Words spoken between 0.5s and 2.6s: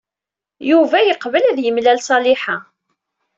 Yuba yeqbel ad yemlal Ṣaliḥa.